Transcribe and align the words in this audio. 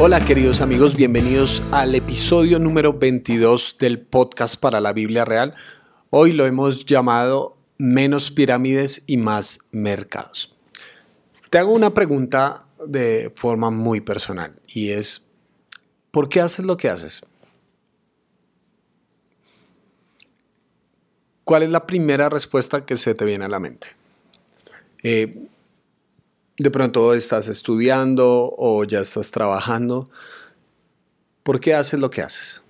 Hola 0.00 0.24
queridos 0.24 0.60
amigos, 0.60 0.94
bienvenidos 0.94 1.60
al 1.72 1.92
episodio 1.92 2.60
número 2.60 2.92
22 2.92 3.78
del 3.80 3.98
podcast 3.98 4.54
para 4.60 4.80
la 4.80 4.92
Biblia 4.92 5.24
Real. 5.24 5.56
Hoy 6.10 6.30
lo 6.30 6.46
hemos 6.46 6.84
llamado 6.84 7.56
Menos 7.78 8.30
pirámides 8.30 9.02
y 9.08 9.16
más 9.16 9.66
mercados. 9.72 10.54
Te 11.50 11.58
hago 11.58 11.72
una 11.72 11.94
pregunta 11.94 12.64
de 12.86 13.32
forma 13.34 13.70
muy 13.72 14.00
personal 14.00 14.54
y 14.68 14.90
es, 14.90 15.26
¿por 16.12 16.28
qué 16.28 16.42
haces 16.42 16.64
lo 16.64 16.76
que 16.76 16.90
haces? 16.90 17.22
¿Cuál 21.42 21.64
es 21.64 21.70
la 21.70 21.88
primera 21.88 22.28
respuesta 22.28 22.86
que 22.86 22.96
se 22.96 23.14
te 23.14 23.24
viene 23.24 23.46
a 23.46 23.48
la 23.48 23.58
mente? 23.58 23.88
Eh, 25.02 25.48
de 26.58 26.70
pronto 26.70 27.14
estás 27.14 27.48
estudiando 27.48 28.54
o 28.56 28.84
ya 28.84 29.00
estás 29.00 29.30
trabajando. 29.30 30.04
¿Por 31.42 31.60
qué 31.60 31.74
haces 31.74 32.00
lo 32.00 32.10
que 32.10 32.22
haces? 32.22 32.62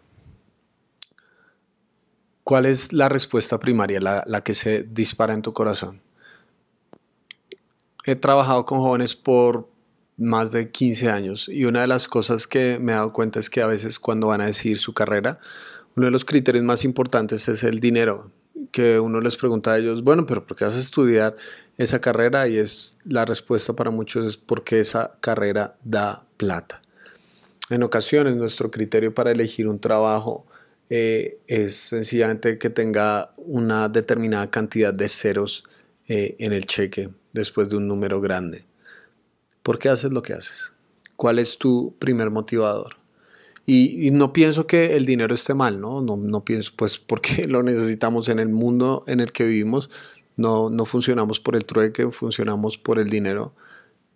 ¿Cuál 2.44 2.66
es 2.66 2.92
la 2.92 3.08
respuesta 3.08 3.58
primaria, 3.58 4.00
la, 4.00 4.22
la, 4.26 4.42
que 4.42 4.54
se 4.54 4.82
dispara 4.82 5.34
en 5.34 5.42
tu 5.42 5.52
corazón? 5.52 6.00
He 8.04 8.14
trabajado 8.14 8.64
con 8.64 8.80
jóvenes 8.80 9.16
por 9.16 9.68
más 10.16 10.52
de 10.52 10.70
15 10.70 11.10
años 11.10 11.48
y 11.48 11.64
una 11.64 11.82
de 11.82 11.86
las 11.86 12.08
cosas 12.08 12.46
que 12.46 12.78
me 12.80 12.92
he 12.92 12.94
dado 12.94 13.12
cuenta 13.12 13.38
es 13.38 13.50
que 13.50 13.62
a 13.62 13.66
veces 13.66 13.98
cuando 13.98 14.28
van 14.28 14.40
a 14.40 14.46
decidir 14.46 14.78
su 14.78 14.92
carrera, 14.94 15.40
uno 15.96 16.06
de 16.06 16.10
los 16.10 16.24
criterios 16.24 16.64
más 16.64 16.84
importantes 16.84 17.48
es 17.48 17.62
el 17.64 17.80
dinero 17.80 18.32
que 18.72 19.00
uno 19.00 19.20
les 19.20 19.36
pregunta 19.36 19.72
a 19.72 19.78
ellos, 19.78 20.02
bueno, 20.02 20.26
pero 20.26 20.46
¿por 20.46 20.56
qué 20.56 20.64
vas 20.64 20.74
a 20.74 20.78
estudiar 20.78 21.36
esa 21.78 22.00
carrera? 22.00 22.46
Y 22.48 22.58
es 22.58 22.98
la 23.04 23.24
respuesta 23.24 23.74
para 23.74 23.90
muchos 23.90 24.26
es 24.26 24.36
porque 24.36 24.80
esa 24.80 25.16
carrera 25.20 25.76
da 25.82 26.26
plata. 26.36 26.82
En 27.70 27.82
ocasiones 27.82 28.36
nuestro 28.36 28.70
criterio 28.70 29.14
para 29.14 29.30
elegir 29.30 29.68
un 29.68 29.78
trabajo 29.78 30.46
eh, 30.90 31.38
es 31.46 31.76
sencillamente 31.76 32.58
que 32.58 32.70
tenga 32.70 33.32
una 33.36 33.88
determinada 33.88 34.50
cantidad 34.50 34.92
de 34.92 35.08
ceros 35.08 35.64
eh, 36.08 36.36
en 36.38 36.52
el 36.52 36.66
cheque 36.66 37.10
después 37.32 37.68
de 37.68 37.76
un 37.76 37.86
número 37.86 38.20
grande. 38.20 38.64
¿Por 39.62 39.78
qué 39.78 39.90
haces 39.90 40.10
lo 40.10 40.22
que 40.22 40.32
haces? 40.32 40.72
¿Cuál 41.16 41.38
es 41.38 41.58
tu 41.58 41.94
primer 41.98 42.30
motivador? 42.30 42.96
Y, 43.66 44.10
no 44.12 44.32
pienso 44.32 44.66
que 44.66 44.96
el 44.96 45.04
dinero 45.04 45.34
esté 45.34 45.52
mal, 45.52 45.78
¿no? 45.78 46.00
¿no? 46.00 46.16
No 46.16 46.42
pienso, 46.42 46.72
pues, 46.74 46.98
porque 47.06 47.46
lo 47.46 47.62
necesitamos 47.62 48.30
en 48.30 48.38
el 48.38 48.48
mundo 48.48 49.04
en 49.06 49.20
el 49.20 49.30
que 49.30 49.44
vivimos. 49.44 49.90
No, 50.38 50.70
no 50.70 50.86
funcionamos 50.86 51.40
por 51.40 51.56
el 51.56 51.64
trueque, 51.64 52.10
funcionamos 52.12 52.78
por 52.78 52.98
el 52.98 53.10
dinero. 53.10 53.54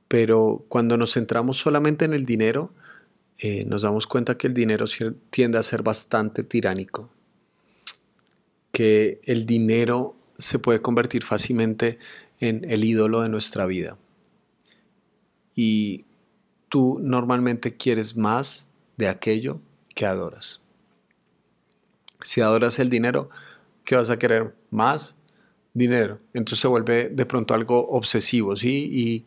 Pero 0.07 0.65
cuando 0.69 0.97
nos 0.97 1.15
centramos 1.15 1.59
solamente 1.59 2.05
en 2.05 2.15
el 2.15 2.25
dinero, 2.25 2.73
eh, 3.41 3.65
nos 3.67 3.83
damos 3.83 4.07
cuenta 4.07 4.39
que 4.39 4.47
el 4.47 4.55
dinero 4.55 4.87
tiende 5.31 5.59
a 5.59 5.63
ser 5.65 5.83
bastante 5.83 6.45
tiránico. 6.45 7.11
Que 8.71 9.21
el 9.25 9.47
dinero 9.47 10.15
se 10.39 10.61
puede 10.61 10.81
convertir 10.81 11.25
fácilmente 11.25 11.99
en 12.39 12.65
el 12.71 12.85
ídolo 12.85 13.23
de 13.23 13.29
nuestra 13.29 13.67
vida. 13.67 13.99
Y 15.57 16.07
tú 16.69 17.01
normalmente 17.03 17.77
quieres 17.77 18.17
más 18.17 18.69
de 18.97 19.09
aquello 19.09 19.61
que 19.95 20.07
adoras. 20.07 20.61
Si 22.21 22.41
adoras 22.41 22.79
el 22.79 22.91
dinero, 22.91 23.29
¿qué 23.85 23.97
vas 23.97 24.09
a 24.09 24.19
querer? 24.21 24.55
Más 24.71 25.17
dinero. 25.75 26.21
Entonces 26.35 26.61
se 26.61 26.69
vuelve 26.69 27.09
de 27.09 27.27
pronto 27.27 27.55
algo 27.55 27.89
obsesivo, 27.89 28.57
¿sí? 28.57 28.91
Y, 28.93 29.27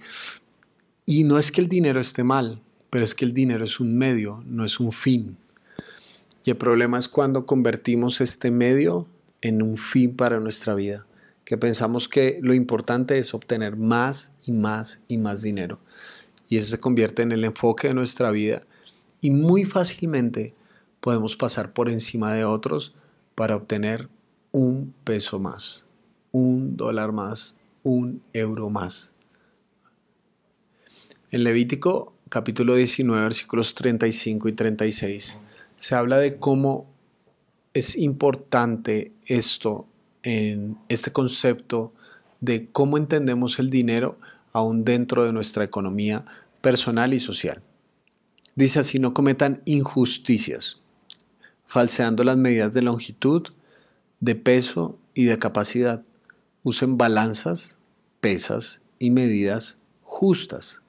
y 1.05 1.23
no 1.23 1.39
es 1.39 1.51
que 1.51 1.61
el 1.61 1.67
dinero 1.67 1.99
esté 1.99 2.23
mal, 2.23 2.61
pero 2.89 3.03
es 3.03 3.15
que 3.15 3.25
el 3.25 3.33
dinero 3.33 3.63
es 3.63 3.79
un 3.79 3.97
medio, 3.97 4.43
no 4.45 4.65
es 4.65 4.79
un 4.79 4.91
fin. 4.91 5.37
Y 6.43 6.51
el 6.51 6.57
problema 6.57 6.99
es 6.99 7.07
cuando 7.07 7.45
convertimos 7.45 8.21
este 8.21 8.51
medio 8.51 9.07
en 9.41 9.61
un 9.61 9.77
fin 9.77 10.15
para 10.15 10.39
nuestra 10.39 10.75
vida, 10.75 11.05
que 11.43 11.57
pensamos 11.57 12.07
que 12.07 12.39
lo 12.41 12.53
importante 12.53 13.17
es 13.17 13.33
obtener 13.33 13.75
más 13.77 14.33
y 14.45 14.51
más 14.51 15.01
y 15.07 15.17
más 15.17 15.41
dinero. 15.41 15.79
Y 16.47 16.57
eso 16.57 16.71
se 16.71 16.79
convierte 16.79 17.21
en 17.21 17.31
el 17.31 17.43
enfoque 17.43 17.87
de 17.87 17.93
nuestra 17.93 18.31
vida 18.31 18.63
y 19.21 19.31
muy 19.31 19.65
fácilmente 19.65 20.53
podemos 20.99 21.35
pasar 21.35 21.73
por 21.73 21.89
encima 21.89 22.33
de 22.33 22.45
otros 22.45 22.93
para 23.35 23.55
obtener 23.55 24.09
un 24.51 24.93
peso 25.03 25.39
más, 25.39 25.84
un 26.35 26.75
dólar 26.75 27.13
más, 27.13 27.55
un 27.81 28.21
euro 28.33 28.69
más. 28.69 29.13
En 31.31 31.45
Levítico 31.45 32.11
capítulo 32.27 32.75
19 32.75 33.23
versículos 33.23 33.73
35 33.73 34.49
y 34.49 34.51
36 34.51 35.37
se 35.77 35.95
habla 35.95 36.17
de 36.17 36.35
cómo 36.35 36.87
es 37.73 37.95
importante 37.95 39.13
esto 39.25 39.87
en 40.23 40.77
este 40.89 41.13
concepto 41.13 41.93
de 42.41 42.67
cómo 42.69 42.97
entendemos 42.97 43.57
el 43.59 43.69
dinero 43.69 44.19
aún 44.51 44.83
dentro 44.83 45.23
de 45.23 45.31
nuestra 45.31 45.63
economía 45.63 46.25
personal 46.59 47.13
y 47.13 47.21
social. 47.21 47.61
Dice 48.55 48.79
así, 48.79 48.99
no 48.99 49.13
cometan 49.13 49.61
injusticias, 49.63 50.81
falseando 51.65 52.25
las 52.25 52.35
medidas 52.35 52.73
de 52.73 52.81
longitud, 52.81 53.47
de 54.19 54.35
peso 54.35 54.99
y 55.13 55.23
de 55.23 55.37
capacidad. 55.37 56.03
Usen 56.65 56.97
balanzas, 56.97 57.75
pesas 58.21 58.81
y 58.97 59.11
medidas 59.11 59.77
justas. 60.01 60.81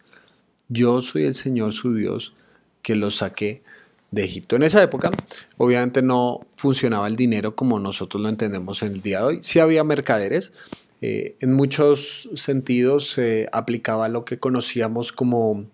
Yo 0.71 1.03
soy 1.03 1.25
el 1.25 1.35
Señor 1.35 1.73
su 1.73 1.95
Dios 1.95 2.33
que 2.81 2.97
los 2.97 3.17
saqué 3.17 3.63
de 4.11 4.25
Egipto. 4.25 4.57
En 4.57 4.63
esa 4.63 4.83
época, 4.83 5.11
obviamente 5.59 6.01
no 6.01 6.41
funcionaba 6.55 7.09
el 7.09 7.15
dinero 7.15 7.55
como 7.55 7.79
nosotros 7.79 8.23
lo 8.23 8.31
entendemos 8.31 8.83
en 8.83 8.95
el 8.95 9.03
día 9.03 9.19
de 9.19 9.25
hoy. 9.25 9.39
Sí 9.43 9.59
había 9.59 9.85
mercaderes, 9.85 10.55
eh, 11.03 11.37
en 11.41 11.53
muchos 11.53 12.31
sentidos 12.37 13.11
se 13.11 13.47
aplicaba 13.53 14.09
lo 14.09 14.25
que 14.25 14.39
conocíamos 14.39 15.13
como 15.13 15.67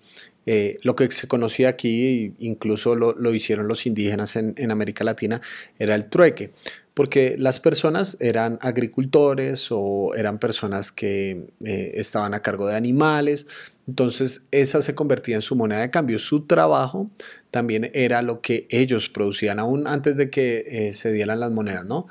eh, 0.44 0.74
lo 0.82 0.96
que 0.96 1.08
se 1.12 1.28
conocía 1.28 1.68
aquí, 1.68 2.34
incluso 2.40 2.96
lo, 2.96 3.34
hicieron 3.34 3.68
los 3.68 3.86
indígenas 3.86 4.34
en, 4.34 4.70
América 4.72 5.04
Latina, 5.04 5.40
era 5.78 5.94
el 5.94 6.06
trueque, 6.06 6.50
porque 6.94 7.36
las 7.38 7.60
personas 7.60 8.16
eran 8.20 8.58
agricultores 8.60 9.68
o 9.70 10.14
eran 10.14 10.38
personas 10.38 10.92
que 10.92 11.48
eh, 11.64 11.92
estaban 11.94 12.34
a 12.34 12.42
cargo 12.42 12.66
de 12.66 12.76
animales, 12.76 13.46
entonces 13.86 14.46
esa 14.50 14.82
se 14.82 14.94
convertía 14.94 15.36
en 15.36 15.42
su 15.42 15.56
moneda 15.56 15.80
de 15.80 15.90
cambio. 15.90 16.18
Su 16.18 16.46
trabajo 16.46 17.10
también 17.50 17.90
era 17.94 18.22
lo 18.22 18.40
que 18.40 18.66
ellos 18.70 19.08
producían, 19.08 19.58
aún 19.58 19.86
antes 19.86 20.16
de 20.16 20.30
que 20.30 20.66
eh, 20.68 20.92
se 20.92 21.12
dieran 21.12 21.40
las 21.40 21.50
monedas, 21.50 21.84
¿no? 21.84 22.06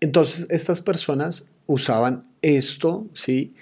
entonces 0.00 0.46
estas 0.50 0.82
personas 0.82 1.46
usaban 1.64 2.28
esto, 2.42 3.06
¿sí? 3.14 3.54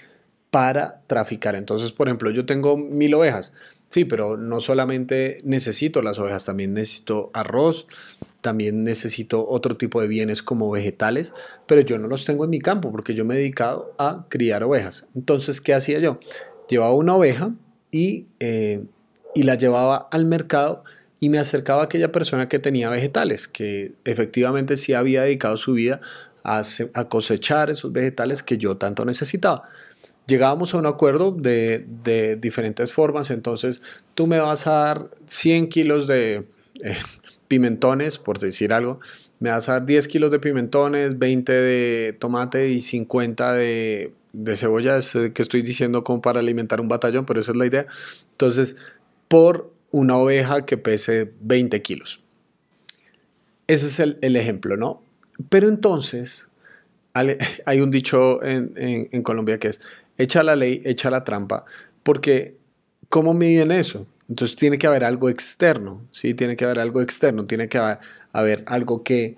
para 0.55 1.01
traficar. 1.07 1.53
Entonces, 1.53 1.91
por 1.91 2.07
ejemplo, 2.07 2.31
yo 2.31 2.45
tengo 2.45 2.77
mil 2.77 3.13
ovejas. 3.13 3.51
Sí, 3.95 4.03
pero 4.03 4.35
no 4.35 4.59
solamente 4.59 5.37
necesito 5.45 6.01
las 6.01 6.19
ovejas, 6.19 6.43
también 6.43 6.73
necesito 6.73 7.31
arroz, 7.33 7.87
también 8.41 8.83
necesito 8.83 9.47
otro 9.47 9.77
tipo 9.77 10.01
de 10.01 10.09
bienes 10.09 10.43
como 10.43 10.69
vegetales, 10.69 11.31
pero 11.65 11.79
yo 11.79 11.97
no 11.97 12.09
los 12.09 12.25
tengo 12.25 12.43
en 12.43 12.49
mi 12.49 12.59
campo 12.59 12.91
porque 12.91 13.13
yo 13.13 13.23
me 13.23 13.35
he 13.35 13.37
dedicado 13.37 13.95
a 13.97 14.25
criar 14.27 14.65
ovejas. 14.65 15.07
Entonces, 15.15 15.61
¿qué 15.61 15.73
hacía 15.73 15.99
yo? 15.99 16.19
Llevaba 16.67 16.93
una 16.93 17.15
oveja 17.15 17.53
y, 17.89 18.27
eh, 18.41 18.83
y 19.33 19.43
la 19.43 19.55
llevaba 19.55 20.09
al 20.11 20.25
mercado 20.25 20.83
y 21.21 21.29
me 21.29 21.37
acercaba 21.37 21.83
a 21.83 21.85
aquella 21.85 22.11
persona 22.11 22.49
que 22.49 22.59
tenía 22.59 22.89
vegetales, 22.89 23.47
que 23.47 23.93
efectivamente 24.03 24.75
sí 24.75 24.93
había 24.93 25.21
dedicado 25.21 25.55
su 25.55 25.71
vida 25.71 26.01
a, 26.43 26.63
cosechar 27.07 27.69
esos 27.69 27.93
vegetales 27.93 28.43
que 28.43 28.57
yo 28.57 28.75
tanto 28.75 29.05
necesitaba 29.05 29.63
llegábamos 30.27 30.73
a 30.73 30.77
un 30.77 30.85
acuerdo 30.85 31.31
de, 31.31 32.37
diferentes 32.39 32.93
formas, 32.93 33.31
entonces 33.31 34.03
tú 34.13 34.27
me 34.27 34.39
vas 34.39 34.67
a 34.67 34.71
dar 34.71 35.09
100 35.25 35.69
kilos 35.69 36.07
de 36.07 36.45
eh, 36.83 36.97
pimentones, 37.47 38.17
por 38.17 38.39
decir 38.39 38.73
algo, 38.73 38.99
me 39.39 39.49
vas 39.49 39.69
a 39.69 39.73
dar 39.73 39.85
10 39.85 40.07
kilos 40.07 40.31
de 40.31 40.39
pimentones, 40.39 41.19
20 41.19 41.51
de 41.51 42.13
tomate 42.13 42.69
y 42.69 42.81
50 42.81 43.53
de, 43.53 44.13
de 44.33 44.55
cebolla, 44.55 44.99
que 45.33 45.41
estoy 45.41 45.61
diciendo 45.61 46.03
como 46.03 46.21
para 46.21 46.39
alimentar 46.39 46.81
un 46.81 46.87
batallón, 46.87 47.25
pero 47.25 47.41
esa 47.41 47.51
es 47.51 47.57
la 47.57 47.65
idea. 47.65 47.85
Entonces, 48.31 48.77
por 49.27 49.71
una 49.91 50.17
oveja 50.17 50.65
que 50.65 50.77
pese 50.77 51.31
20 51.41 51.81
kilos. 51.81 52.21
Ese 53.67 53.85
es 53.85 53.99
el, 53.99 54.35
ejemplo, 54.35 54.77
¿no? 54.77 55.01
Pero 55.49 55.69
entonces, 55.69 56.49
hay 57.13 57.81
un 57.81 57.91
dicho 57.91 58.43
en 58.43 59.23
Colombia 59.23 59.57
que 59.57 59.69
es, 59.69 59.79
echa 60.17 60.43
la 60.43 60.55
ley, 60.55 60.81
echa 60.85 61.09
la 61.09 61.23
trampa, 61.23 61.65
porque 62.03 62.57
¿cómo 63.09 63.33
miden 63.33 63.71
eso? 63.71 64.07
Entonces 64.29 64.55
tiene 64.55 64.77
que 64.77 64.87
haber 64.87 65.03
algo 65.03 65.29
externo, 65.29 66.01
¿sí? 66.11 66.33
Tiene 66.33 66.55
que 66.55 66.65
haber 66.65 66.79
algo 66.79 67.01
externo, 67.01 67.45
tiene 67.45 67.69
que 67.69 67.77
haber, 67.77 68.63
algo 68.65 69.03
que, 69.03 69.37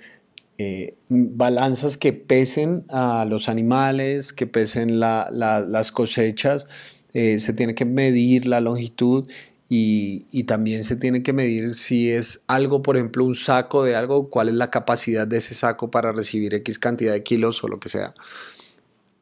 eh, 0.57 0.95
balanzas 1.09 1.97
que 1.97 2.13
pesen 2.13 2.85
a 2.89 3.25
los 3.25 3.49
animales, 3.49 4.33
que 4.33 4.47
pesen 4.47 4.99
las 4.99 5.91
cosechas, 5.91 6.67
eh, 7.13 7.39
se 7.39 7.53
tiene 7.53 7.75
que 7.75 7.85
medir 7.85 8.47
la 8.47 8.61
longitud 8.61 9.27
y, 9.69 10.43
también 10.43 10.83
se 10.83 10.95
tiene 10.95 11.23
que 11.23 11.33
medir 11.33 11.75
si 11.75 12.09
es 12.09 12.43
algo, 12.47 12.81
por 12.81 12.95
ejemplo, 12.95 13.25
un 13.25 13.35
saco 13.35 13.83
de 13.83 13.95
algo, 13.95 14.29
cuál 14.29 14.49
es 14.49 14.55
la 14.55 14.69
capacidad 14.69 15.27
de 15.27 15.37
ese 15.37 15.53
saco 15.55 15.91
para 15.91 16.13
recibir 16.13 16.53
X 16.53 16.79
cantidad 16.79 17.13
de 17.13 17.23
kilos 17.23 17.63
o 17.63 17.67
lo 17.67 17.79
que 17.79 17.89
sea. 17.89 18.13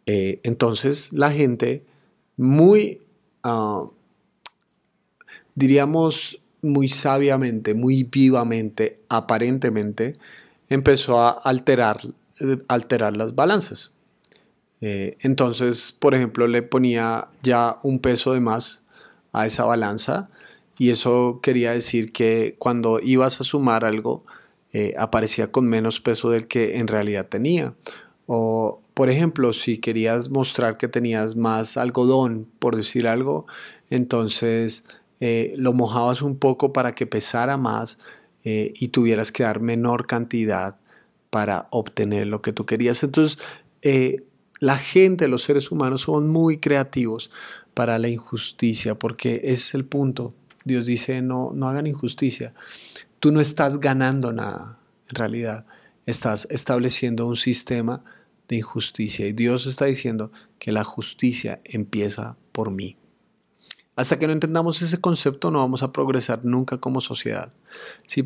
Eh, 0.05 0.39
entonces 0.43 1.13
la 1.13 1.31
gente 1.31 1.83
muy, 2.37 2.99
ah, 3.43 3.85
diríamos, 5.55 6.41
muy 6.61 6.87
sabiamente, 6.87 7.73
muy 7.73 8.03
vivamente, 8.03 8.99
aparentemente, 9.09 10.17
empezó 10.69 11.19
a 11.19 11.29
alterar, 11.29 11.99
eh, 12.39 12.57
alterar 12.67 13.17
las 13.17 13.35
balanzas. 13.35 13.95
Eh, 14.81 15.17
entonces, 15.21 15.95
por 15.97 16.13
ejemplo, 16.15 16.47
le 16.47 16.61
ponía 16.61 17.29
ya 17.41 17.79
un 17.83 17.99
peso 17.99 18.33
de 18.33 18.39
más 18.39 18.83
a 19.31 19.45
esa 19.45 19.65
balanza 19.65 20.29
y 20.77 20.89
eso 20.89 21.39
quería 21.41 21.71
decir 21.71 22.11
que 22.11 22.55
cuando 22.59 22.99
ibas 22.99 23.41
a 23.41 23.43
sumar 23.43 23.85
algo 23.85 24.23
aparecía 24.97 25.53
con 25.53 25.67
menos 25.67 26.01
peso 26.01 26.31
del 26.31 26.47
que 26.47 26.79
en 26.79 26.89
realidad 26.89 27.27
tenía. 27.29 27.73
O, 28.27 28.81
por 28.93 29.09
ejemplo, 29.09 29.53
si 29.53 29.77
querías 29.77 30.29
mostrar 30.29 30.77
que 30.77 30.87
tenías 30.87 31.35
más 31.35 31.77
algodón, 31.77 32.47
por 32.59 32.75
decir 32.75 33.07
algo, 33.07 33.45
entonces 33.89 34.85
eh, 35.19 35.53
lo 35.57 35.73
mojabas 35.73 36.21
un 36.21 36.37
poco 36.37 36.73
para 36.73 36.93
que 36.93 37.05
pesara 37.05 37.57
más 37.57 37.99
eh, 38.43 38.73
y 38.75 38.87
tuvieras 38.89 39.31
que 39.31 39.43
dar 39.43 39.59
menor 39.59 40.07
cantidad 40.07 40.77
para 41.29 41.67
obtener 41.71 42.27
lo 42.27 42.41
que 42.41 42.53
tú 42.53 42.65
querías. 42.65 43.03
Entonces, 43.03 43.37
la 44.59 44.77
gente, 44.77 45.27
los 45.27 45.43
seres 45.43 45.69
humanos, 45.71 46.01
son 46.01 46.29
muy 46.29 46.57
creativos 46.57 47.29
para 47.73 47.99
la 47.99 48.07
injusticia, 48.07 48.95
porque 48.95 49.41
ese 49.43 49.53
es 49.53 49.75
el 49.75 49.85
punto. 49.85 50.33
Dios 50.63 50.87
dice, 50.87 51.21
no, 51.21 51.51
no 51.53 51.69
hagan 51.69 51.87
injusticia. 51.87 52.53
Tú 53.19 53.31
no 53.31 53.41
estás 53.41 53.79
ganando 53.79 54.33
nada, 54.33 54.79
en 55.09 55.15
realidad. 55.15 55.65
Estás 56.05 56.47
estableciendo 56.49 57.27
un 57.27 57.35
sistema 57.35 58.03
de 58.47 58.57
injusticia 58.57 59.27
y 59.27 59.33
Dios 59.33 59.65
está 59.65 59.85
diciendo 59.85 60.31
que 60.59 60.71
la 60.71 60.83
justicia 60.83 61.61
empieza 61.63 62.37
por 62.51 62.71
mí. 62.71 62.97
Hasta 63.95 64.19
que 64.19 64.27
no 64.27 64.33
entendamos 64.33 64.81
ese 64.81 64.99
concepto 64.99 65.51
no 65.51 65.59
vamos 65.59 65.81
a 65.81 65.91
progresar 65.91 66.43
nunca 66.43 66.77
como 66.77 66.99
sociedad. 66.99 67.53
Si, 68.07 68.23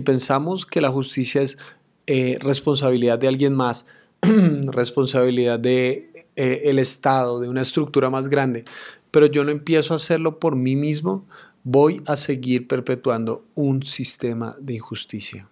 pensamos 0.00 0.66
que 0.66 0.80
la 0.80 0.90
justicia 0.90 1.42
es 1.42 1.58
eh, 2.06 2.38
responsabilidad 2.40 3.18
de 3.18 3.28
alguien 3.28 3.54
más, 3.54 3.86
responsabilidad 4.22 5.60
de 5.60 6.26
eh, 6.34 6.62
el 6.64 6.78
Estado, 6.78 7.40
de 7.40 7.48
una 7.48 7.60
estructura 7.60 8.10
más 8.10 8.28
grande, 8.28 8.64
pero 9.12 9.26
yo 9.26 9.44
no 9.44 9.52
empiezo 9.52 9.92
a 9.92 9.96
hacerlo 9.96 10.40
por 10.40 10.56
mí 10.56 10.74
mismo, 10.74 11.24
voy 11.62 12.02
a 12.06 12.16
seguir 12.16 12.66
perpetuando 12.66 13.44
un 13.54 13.84
sistema 13.84 14.56
de 14.60 14.74
injusticia. 14.74 15.48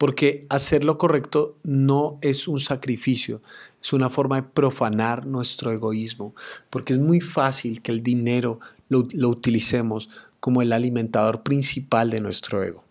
Porque 0.00 0.46
hacer 0.48 0.82
lo 0.82 0.96
correcto 0.96 1.58
no 1.62 2.18
es 2.22 2.48
un 2.48 2.58
sacrificio, 2.58 3.42
es 3.82 3.92
una 3.92 4.08
forma 4.08 4.36
de 4.36 4.48
profanar 4.48 5.26
nuestro 5.26 5.72
egoísmo, 5.72 6.34
porque 6.70 6.94
es 6.94 6.98
muy 6.98 7.20
fácil 7.20 7.82
que 7.82 7.92
el 7.92 8.02
dinero 8.02 8.60
lo, 8.88 9.00
utilicemos 9.28 10.08
como 10.40 10.62
el 10.62 10.72
alimentador 10.72 11.42
principal 11.42 12.08
de 12.08 12.22
nuestro 12.22 12.64
ego. 12.64 12.82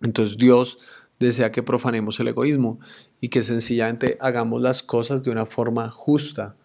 Entonces 0.00 0.36
Dios 0.36 0.78
desea 1.20 1.52
que 1.52 1.62
profanemos 1.62 2.18
el 2.18 2.26
egoísmo 2.26 2.80
y 3.20 3.28
que 3.28 3.44
sencillamente 3.44 4.18
hagamos 4.20 4.62
las 4.62 4.82
cosas 4.82 5.22
de 5.22 5.30
una 5.30 5.46
forma 5.46 5.88
justa, 5.92 6.56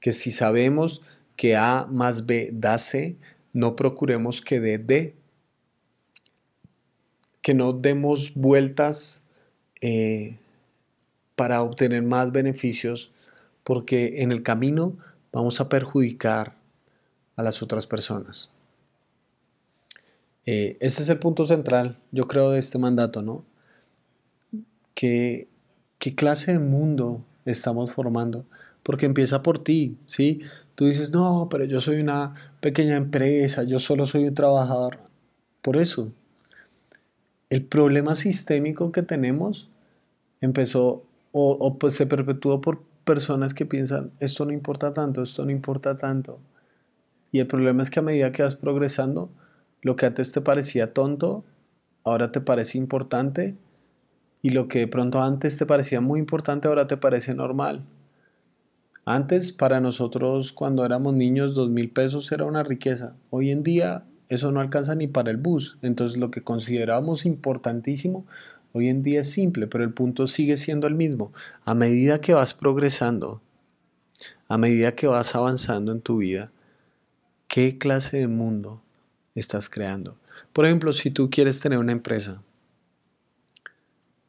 que 0.00 0.12
si 0.12 0.30
sabemos 0.30 1.00
que 1.38 1.56
A 1.56 1.88
más 1.90 2.26
B 2.26 2.50
da 2.52 2.76
C, 2.76 3.16
no 3.54 3.74
procuremos 3.74 4.42
que 4.42 4.60
dé 4.60 4.76
D, 4.76 5.16
que 7.44 7.52
no 7.52 7.74
demos 7.74 8.32
vueltas 8.34 9.22
eh, 9.82 10.38
para 11.36 11.60
obtener 11.60 12.02
más 12.02 12.32
beneficios, 12.32 13.12
porque 13.64 14.22
en 14.22 14.32
el 14.32 14.42
camino 14.42 14.96
vamos 15.30 15.60
a 15.60 15.68
perjudicar 15.68 16.56
a 17.36 17.42
las 17.42 17.62
otras 17.62 17.86
personas. 17.86 18.48
Eh, 20.46 20.78
ese 20.80 21.02
es 21.02 21.10
el 21.10 21.18
punto 21.18 21.44
central, 21.44 21.98
yo 22.12 22.26
creo, 22.28 22.50
de 22.50 22.60
este 22.60 22.78
mandato, 22.78 23.20
¿no? 23.20 23.44
¿Qué, 24.94 25.46
qué 25.98 26.14
clase 26.14 26.52
de 26.52 26.60
mundo 26.60 27.26
estamos 27.44 27.92
formando? 27.92 28.46
Porque 28.82 29.04
empieza 29.04 29.42
por 29.42 29.62
ti, 29.62 29.98
¿sí? 30.06 30.40
Tú 30.76 30.86
dices, 30.86 31.10
no, 31.12 31.48
pero 31.50 31.66
yo 31.66 31.82
soy 31.82 32.00
una 32.00 32.34
pequeña 32.60 32.96
empresa, 32.96 33.64
yo 33.64 33.80
solo 33.80 34.06
soy 34.06 34.24
un 34.28 34.34
trabajador. 34.34 35.00
Por 35.60 35.76
eso, 35.76 36.10
el 37.50 37.64
problema 37.64 38.14
sistémico 38.14 38.92
que 38.92 39.02
tenemos 39.02 39.70
empezó 40.40 41.04
o, 41.32 41.78
pues 41.78 41.94
se 41.94 42.06
perpetuó 42.06 42.60
por 42.60 42.82
personas 43.04 43.54
que 43.54 43.66
piensan, 43.66 44.12
esto 44.20 44.46
no 44.46 44.52
importa 44.52 44.92
tanto, 44.92 45.22
esto 45.22 45.44
no 45.44 45.50
importa 45.50 45.96
tanto. 45.96 46.38
Y 47.32 47.40
el 47.40 47.48
problema 47.48 47.82
es 47.82 47.90
que 47.90 47.98
a 47.98 48.02
medida 48.02 48.30
que 48.30 48.44
vas 48.44 48.54
progresando, 48.54 49.30
lo 49.82 49.96
que 49.96 50.06
antes 50.06 50.30
te 50.30 50.40
parecía 50.40 50.94
tonto, 50.94 51.44
ahora 52.04 52.30
te 52.30 52.40
parece 52.40 52.78
importante. 52.78 53.56
Y 54.42 54.50
lo 54.50 54.68
que 54.68 54.80
de 54.80 54.86
pronto 54.86 55.22
antes 55.22 55.58
te 55.58 55.66
parecía 55.66 56.00
muy 56.00 56.20
importante, 56.20 56.68
ahora 56.68 56.86
te 56.86 56.96
parece 56.96 57.34
normal. 57.34 57.84
Antes, 59.04 59.52
para 59.52 59.80
nosotros, 59.80 60.52
cuando 60.52 60.84
éramos 60.84 61.14
niños, 61.14 61.54
dos 61.54 61.68
mil 61.68 61.90
pesos 61.90 62.30
era 62.30 62.44
una 62.44 62.62
riqueza. 62.62 63.16
Hoy 63.30 63.50
en 63.50 63.62
día, 63.62 64.04
eso 64.28 64.52
no 64.52 64.60
alcanza 64.60 64.94
ni 64.94 65.06
para 65.06 65.30
el 65.30 65.36
bus. 65.36 65.78
Entonces, 65.82 66.18
lo 66.18 66.30
que 66.30 66.42
considerábamos 66.42 67.26
importantísimo, 67.26 68.26
hoy 68.72 68.88
en 68.88 69.02
día 69.02 69.20
es 69.20 69.30
simple, 69.30 69.66
pero 69.66 69.84
el 69.84 69.92
punto 69.92 70.26
sigue 70.26 70.56
siendo 70.56 70.86
el 70.86 70.94
mismo. 70.94 71.32
A 71.64 71.74
medida 71.74 72.20
que 72.20 72.34
vas 72.34 72.54
progresando, 72.54 73.40
a 74.48 74.58
medida 74.58 74.94
que 74.94 75.06
vas 75.06 75.34
avanzando 75.34 75.92
en 75.92 76.00
tu 76.00 76.18
vida, 76.18 76.52
¿qué 77.48 77.78
clase 77.78 78.18
de 78.18 78.28
mundo 78.28 78.82
estás 79.34 79.68
creando? 79.68 80.16
Por 80.52 80.66
ejemplo, 80.66 80.92
si 80.92 81.10
tú 81.10 81.30
quieres 81.30 81.60
tener 81.60 81.78
una 81.78 81.92
empresa, 81.92 82.42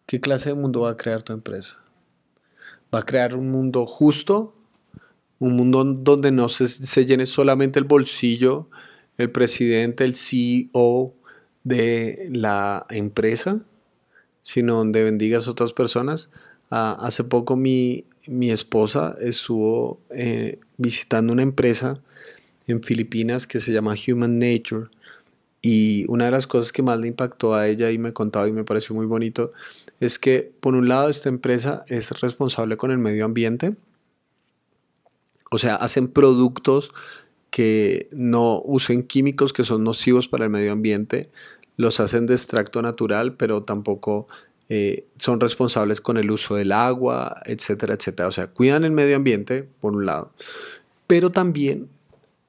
¿qué 0.05 0.19
clase 0.19 0.49
de 0.49 0.55
mundo 0.55 0.81
va 0.81 0.91
a 0.91 0.97
crear 0.97 1.23
tu 1.23 1.33
empresa? 1.33 1.83
¿Va 2.93 2.99
a 2.99 3.05
crear 3.05 3.35
un 3.35 3.49
mundo 3.49 3.85
justo 3.85 4.55
un 5.39 5.55
mundo 5.55 5.83
donde 5.83 6.31
no 6.31 6.49
se, 6.49 7.05
llene 7.05 7.25
solamente 7.25 7.79
el 7.79 7.85
bolsillo, 7.85 8.69
el 9.17 9.31
presidente, 9.31 10.03
el 10.03 10.15
CEO 10.15 11.13
de 11.63 12.29
la 12.31 12.85
empresa, 12.89 13.61
sino 14.41 14.75
donde 14.75 15.03
bendigas 15.03 15.47
a 15.47 15.51
otras 15.51 15.73
personas. 15.73 16.29
Ah, 16.69 16.97
hace 16.99 17.23
poco 17.23 17.55
mi, 17.55 18.05
esposa 18.27 19.15
estuvo 19.21 19.99
eh, 20.09 20.59
visitando 20.77 21.33
una 21.33 21.43
empresa 21.43 21.99
en 22.67 22.81
Filipinas 22.81 23.45
que 23.47 23.59
se 23.59 23.71
llama 23.71 23.95
Human 24.07 24.39
Nature 24.39 24.87
y 25.61 26.05
una 26.09 26.25
de 26.25 26.31
las 26.31 26.45
cosas 26.45 26.71
que 26.71 26.83
más 26.83 26.99
le 26.99 27.07
impactó 27.07 27.55
a 27.55 27.67
ella 27.67 27.89
y 27.89 27.97
me 27.97 28.13
contaba 28.13 28.47
y 28.47 28.51
me 28.51 28.63
pareció 28.63 28.95
muy 28.95 29.07
bonito 29.07 29.49
es 29.99 30.19
que 30.19 30.51
por 30.59 30.75
un 30.75 30.87
lado 30.87 31.09
esta 31.09 31.29
empresa 31.29 31.83
es 31.87 32.11
responsable 32.21 32.77
con 32.77 32.91
el 32.91 32.97
medio 32.97 33.25
ambiente, 33.25 33.75
o 35.49 35.57
sea, 35.57 35.75
hacen 35.75 36.07
productos 36.07 36.91
que 37.55 38.09
no 38.11 38.61
usen 38.65 39.03
químicos 39.03 39.53
que 39.53 39.63
son 39.63 39.85
nocivos 39.85 40.27
para 40.27 40.43
el 40.43 40.49
medio 40.49 40.73
ambiente, 40.73 41.29
los 41.77 42.01
hacen 42.01 42.25
de 42.25 42.33
extracto 42.33 42.81
natural, 42.81 43.35
pero 43.35 43.63
tampoco 43.63 44.27
eh, 44.67 45.05
son 45.17 45.39
responsables 45.39 46.01
con 46.01 46.17
el 46.17 46.31
uso 46.31 46.55
del 46.55 46.73
agua, 46.73 47.41
etcétera, 47.45 47.93
etcétera. 47.93 48.27
O 48.27 48.33
sea, 48.33 48.47
cuidan 48.47 48.83
el 48.83 48.91
medio 48.91 49.15
ambiente, 49.15 49.69
por 49.79 49.95
un 49.95 50.05
lado, 50.05 50.33
pero 51.07 51.31
también 51.31 51.87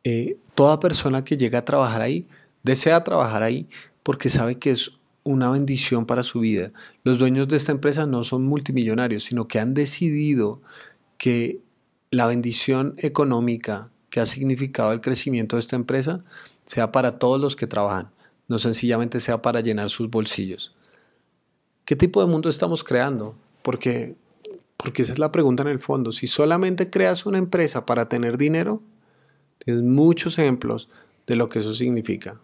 eh, 0.03 0.39
toda 0.57 0.81
persona 0.81 1.23
que 1.23 1.37
llega 1.37 1.61
a 1.61 1.65
trabajar 1.65 2.03
ahí 2.03 2.27
desea 2.65 3.05
trabajar 3.05 3.45
ahí 3.45 3.69
porque 4.03 4.29
sabe 4.29 4.59
que 4.59 4.73
es 4.73 4.91
una 5.23 5.53
bendición 5.53 6.05
para 6.05 6.25
su 6.25 6.41
vida. 6.41 6.73
Los 7.05 7.19
dueños 7.19 7.47
de 7.47 7.59
esta 7.59 7.71
empresa 7.71 8.07
no 8.07 8.25
son 8.25 8.43
multimillonarios, 8.43 9.23
sino 9.23 9.47
que 9.47 9.61
han 9.61 9.73
decidido 9.73 10.63
que 11.17 11.61
la 12.11 12.27
bendición 12.27 12.97
económica 12.99 13.93
que 14.17 14.21
ha 14.21 14.25
significado 14.25 14.93
el 14.93 15.03
crecimiento 15.03 15.57
de 15.57 15.61
esta 15.61 15.77
empresa 15.77 16.25
sea 16.65 16.91
para 16.91 17.19
todos 17.19 17.39
los 17.39 17.55
que 17.55 17.67
trabajan, 17.67 18.09
no 18.49 18.59
sencillamente 18.59 19.21
sea 19.21 19.43
para 19.43 19.61
llenar 19.61 19.91
sus 19.91 20.09
bolsillos. 20.09 20.75
¿Qué 21.85 21.97
tipo 21.97 22.23
de 22.23 22.27
mundo 22.27 22.49
estamos 22.49 22.83
creando? 22.83 23.37
Porque, 23.61 24.17
porque 24.79 25.03
esa 25.03 25.13
es 25.13 25.19
la 25.19 25.33
pregunta 25.33 25.65
en 25.65 25.69
el 25.69 25.81
fondo. 25.81 26.13
Si 26.13 26.29
solamente 26.29 26.89
creas 26.89 27.27
una 27.27 27.37
empresa 27.37 27.85
para 27.85 28.09
tener 28.09 28.39
dinero, 28.39 28.81
tienes 29.59 29.83
muchos 29.83 30.39
ejemplos 30.39 30.89
de 31.27 31.37
lo 31.37 31.51
que 31.51 31.59
eso 31.59 31.75
significa. 31.75 32.41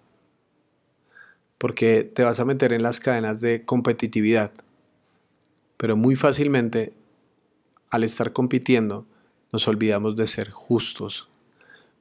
Porque 1.57 2.05
te 2.05 2.23
vas 2.23 2.39
a 2.39 2.45
meter 2.45 2.75
en 2.75 2.83
las 2.83 3.01
cadenas 3.01 3.41
de 3.41 3.65
competitividad. 3.65 4.53
Pero 5.79 5.97
muy 5.97 6.17
fácilmente, 6.17 6.93
al 7.91 8.05
estar 8.05 8.35
compitiendo, 8.35 9.07
nos 9.51 9.67
olvidamos 9.69 10.17
de 10.17 10.27
ser 10.27 10.51
justos. 10.51 11.32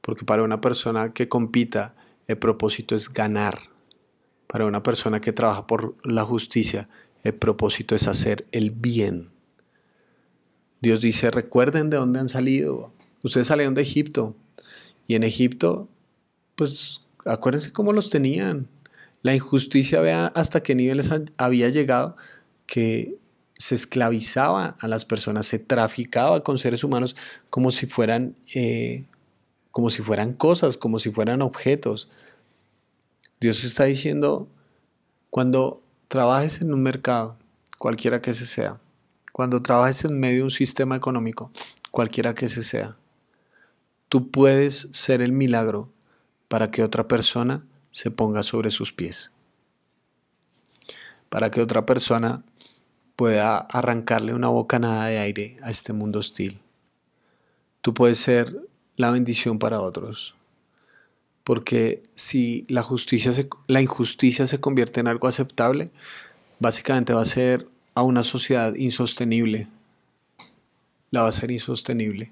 Porque 0.02 0.26
para 0.26 0.44
una 0.44 0.62
persona 0.62 1.14
que 1.14 1.30
compita, 1.30 1.96
el 2.28 2.38
propósito 2.38 2.96
es 2.96 3.10
ganar. 3.10 3.60
Para 4.48 4.66
una 4.66 4.84
persona 4.84 5.22
que 5.22 5.34
trabaja 5.34 5.68
por 5.68 5.96
la 6.04 6.24
justicia, 6.24 6.90
el 7.24 7.34
propósito 7.34 7.96
es 7.96 8.08
hacer 8.08 8.46
el 8.52 8.72
bien. 8.72 9.30
Dios 10.82 11.02
dice, 11.02 11.30
recuerden 11.30 11.90
de 11.90 11.98
dónde 11.98 12.20
han 12.20 12.30
salido. 12.30 12.92
Ustedes 13.24 13.48
salieron 13.48 13.76
de 13.76 13.84
Egipto. 13.84 14.36
Y 15.08 15.16
en 15.16 15.24
Egipto, 15.24 15.88
pues 16.56 17.06
acuérdense 17.26 17.72
cómo 17.72 17.94
los 17.94 18.10
tenían. 18.10 18.68
La 19.22 19.36
injusticia, 19.36 20.02
vean 20.02 20.32
hasta 20.36 20.64
qué 20.64 20.74
niveles 20.74 21.12
había 21.38 21.70
llegado 21.70 22.16
que 22.66 23.18
se 23.54 23.76
esclavizaba 23.76 24.76
a 24.80 24.88
las 24.88 25.06
personas, 25.06 25.46
se 25.46 25.60
traficaba 25.60 26.42
con 26.42 26.58
seres 26.58 26.84
humanos 26.84 27.16
como 27.52 27.70
si 27.70 27.86
fueran, 27.86 28.36
eh, 28.56 29.06
como 29.72 29.90
si 29.90 30.02
fueran 30.02 30.34
cosas, 30.34 30.78
como 30.78 31.00
si 31.00 31.12
fueran 31.12 31.42
objetos. 31.42 32.10
Dios 33.40 33.64
está 33.64 33.86
diciendo, 33.86 34.48
cuando 35.30 35.82
trabajes 36.08 36.62
en 36.62 36.74
un 36.74 36.84
mercado, 36.84 37.38
cualquiera 37.78 38.22
que 38.22 38.32
ese 38.32 38.46
sea, 38.46 38.80
cuando 39.32 39.62
trabajes 39.62 40.04
en 40.06 40.20
medio 40.20 40.40
de 40.40 40.44
un 40.44 40.52
sistema 40.52 40.96
económico, 40.96 41.52
cualquiera 41.90 42.36
que 42.36 42.46
ese 42.46 42.64
sea, 42.64 42.98
tú 44.10 44.30
puedes 44.30 44.90
ser 44.92 45.22
el 45.22 45.32
milagro 45.32 45.90
para 46.48 46.70
que 46.70 46.84
otra 46.84 47.08
persona 47.08 47.66
se 47.92 48.12
ponga 48.12 48.44
sobre 48.44 48.72
sus 48.72 48.92
pies. 48.92 49.32
Para 51.30 51.50
que 51.50 51.62
otra 51.62 51.86
persona 51.86 52.44
pueda 53.16 53.58
arrancarle 53.58 54.34
una 54.34 54.50
bocanada 54.50 55.06
de 55.06 55.20
aire 55.20 55.58
a 55.62 55.70
este 55.70 55.94
mundo 55.94 56.20
hostil. 56.20 56.60
Tú 57.82 57.94
puedes 57.94 58.18
ser 58.20 58.68
la 59.02 59.12
bendición 59.12 59.60
para 59.60 59.82
otros. 59.82 60.36
Porque 61.44 62.04
si 62.14 62.66
la, 62.70 62.84
justicia 62.84 63.32
la 63.68 63.82
injusticia 63.82 64.46
se 64.48 64.62
convierte 64.62 65.00
en 65.00 65.08
algo 65.08 65.28
aceptable, 65.28 65.92
básicamente 66.60 67.14
va 67.14 67.22
a 67.22 67.26
ser 67.26 67.68
a 67.96 68.04
una 68.04 68.24
sociedad 68.24 68.76
insostenible. 68.76 69.68
La 71.10 71.24
va 71.24 71.28
a 71.28 71.34
ser 71.34 71.52
insostenible. 71.52 72.32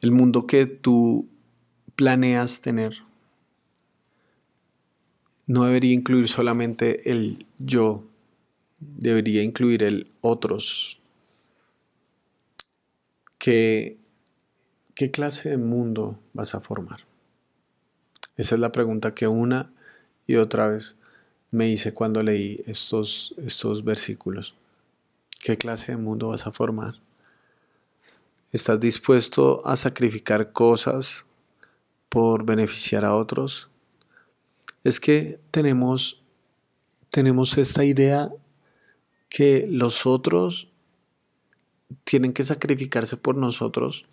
El 0.00 0.10
mundo 0.10 0.46
que 0.46 0.66
tú 0.66 1.28
planeas 1.94 2.60
tener 2.60 3.02
no 5.46 5.64
debería 5.64 5.92
incluir 5.92 6.28
solamente 6.28 7.10
el 7.10 7.46
yo, 7.58 8.04
debería 8.80 9.42
incluir 9.42 9.82
el 9.82 10.10
otros. 10.20 10.97
¿Qué 13.38 13.96
clase 15.12 15.50
de 15.50 15.58
mundo 15.58 16.18
vas 16.32 16.54
a 16.54 16.60
formar? 16.60 17.00
Esa 18.36 18.54
es 18.56 18.60
la 18.60 18.72
pregunta 18.72 19.14
que 19.14 19.28
una 19.28 19.72
y 20.26 20.36
otra 20.36 20.68
vez 20.68 20.96
me 21.50 21.68
hice 21.68 21.94
cuando 21.94 22.22
leí 22.22 22.60
estos, 22.66 23.34
estos 23.38 23.84
versículos. 23.84 24.54
¿Qué 25.42 25.56
clase 25.56 25.92
de 25.92 25.98
mundo 25.98 26.28
vas 26.28 26.46
a 26.46 26.52
formar? 26.52 27.00
¿Estás 28.52 28.80
dispuesto 28.80 29.66
a 29.66 29.76
sacrificar 29.76 30.52
cosas 30.52 31.24
por 32.08 32.44
beneficiar 32.44 33.04
a 33.04 33.14
otros? 33.14 33.68
Es 34.84 35.00
que 35.00 35.38
tenemos, 35.50 36.22
tenemos 37.10 37.56
esta 37.56 37.84
idea 37.84 38.30
que 39.28 39.66
los 39.68 40.06
otros 40.06 40.68
tienen 42.04 42.32
que 42.32 42.44
sacrificarse 42.44 43.16
por 43.16 43.36
nosotros 43.36 44.06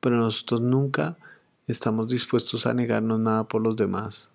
pero 0.00 0.16
nosotros 0.16 0.62
nunca 0.62 1.18
estamos 1.66 2.08
dispuestos 2.08 2.66
a 2.66 2.74
negarnos 2.74 3.20
nada 3.20 3.46
por 3.46 3.62
los 3.62 3.76
demás. 3.76 4.30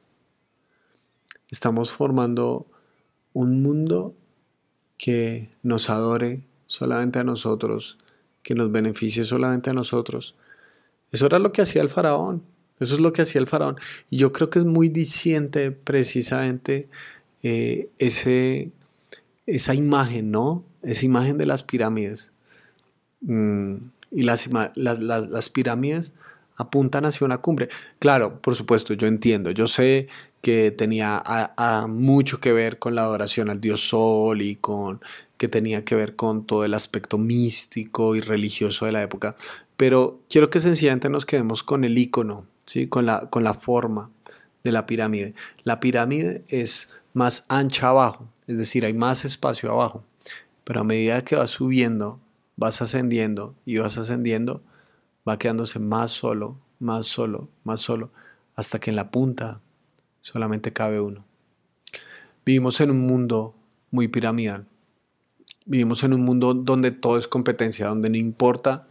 Estamos 1.50 1.92
formando 1.92 2.68
un 3.34 3.62
mundo 3.62 4.16
que 4.98 5.50
nos 5.64 5.90
adore 5.90 6.44
solamente 6.68 7.20
a 7.20 7.24
nosotros, 7.24 7.98
que 8.44 8.56
nos 8.56 8.72
beneficie 8.72 9.24
solamente 9.24 9.72
a 9.72 9.74
nosotros. 9.74 10.36
Eso 11.12 11.26
era 11.26 11.40
lo 11.40 11.52
que 11.52 11.64
hacía 11.64 11.82
el 11.82 11.90
faraón. 11.90 12.44
Eso 12.80 12.96
es 12.96 13.02
lo 13.02 13.14
que 13.14 13.22
hacía 13.22 13.42
el 13.42 13.48
faraón. 13.48 13.78
Y 14.10 14.18
yo 14.18 14.32
creo 14.32 14.50
que 14.50 14.60
es 14.60 14.66
muy 14.66 14.90
diciente 14.90 15.72
precisamente 15.72 16.90
eh, 17.42 17.90
ese, 17.98 18.72
esa 19.46 19.74
imagen, 19.74 20.32
¿no? 20.32 20.64
Esa 20.84 21.06
imagen 21.06 21.38
de 21.38 21.46
las 21.46 21.64
pirámides. 21.64 22.34
Mm, 23.26 23.76
y 24.12 24.24
las, 24.24 25.50
pirámides 25.50 26.14
apuntan 26.56 27.06
hacia 27.06 27.26
una 27.26 27.40
cumbre. 27.40 27.70
Claro, 28.00 28.42
por 28.42 28.56
supuesto, 28.56 28.94
yo 28.94 29.08
entiendo, 29.08 29.52
yo 29.52 29.68
sé 29.68 30.08
que 30.42 30.72
tenía 30.72 31.22
mucho 31.90 32.40
que 32.40 32.54
ver 32.54 32.80
con 32.80 32.96
la 32.96 33.02
adoración 33.02 33.50
al 33.50 33.60
dios 33.60 33.90
Sol 33.90 34.42
y 34.42 34.56
con 34.56 35.02
que 35.38 35.48
tenía 35.50 35.84
que 35.84 35.96
ver 35.96 36.16
con 36.16 36.46
todo 36.46 36.64
el 36.64 36.74
aspecto 36.74 37.18
místico 37.18 38.16
y 38.16 38.22
religioso 38.22 38.86
de 38.86 38.94
la 38.94 39.02
época, 39.02 39.36
pero 39.76 40.22
quiero 40.30 40.50
que 40.50 40.62
sencillamente 40.62 41.10
nos 41.10 41.26
quedemos 41.26 41.62
con 41.62 41.84
el 41.84 41.98
icono, 41.98 42.46
¿sí? 42.66 42.88
con 42.88 43.06
la 43.06 43.54
forma 43.54 44.12
de 44.64 44.72
la 44.72 44.86
pirámide. 44.86 45.34
La 45.64 45.82
pirámide 45.82 46.44
es 46.48 46.90
más 47.14 47.46
ancha 47.50 47.90
abajo, 47.90 48.30
es 48.48 48.58
decir, 48.58 48.86
hay 48.86 48.94
más 48.94 49.26
espacio 49.26 49.72
abajo, 49.72 50.04
pero 50.64 50.82
a 50.82 50.84
medida 50.84 51.24
que 51.24 51.36
va 51.36 51.48
subiendo 51.48 52.20
vas 52.56 52.82
ascendiendo 52.82 53.56
y 53.66 53.78
vas 53.78 53.98
ascendiendo, 53.98 54.64
va 55.28 55.38
quedándose 55.40 55.80
más 55.80 56.12
solo, 56.12 56.58
más 56.80 57.06
solo, 57.06 57.50
más 57.64 57.82
solo, 57.82 58.12
hasta 58.56 58.80
que 58.80 58.90
en 58.90 58.96
la 58.96 59.12
punta 59.12 59.62
solamente 60.22 60.74
cabe 60.74 61.00
uno. 61.00 61.26
Vivimos 62.46 62.80
en 62.82 62.92
un 62.92 63.02
mundo 63.02 63.56
muy 63.92 64.08
piramidal. 64.08 64.68
Vivimos 65.66 66.04
en 66.04 66.14
un 66.14 66.22
mundo 66.22 66.54
donde 66.54 66.92
todo 66.92 67.18
es 67.18 67.28
competencia, 67.28 67.88
donde 67.88 68.10
no 68.10 68.18
importa 68.18 68.88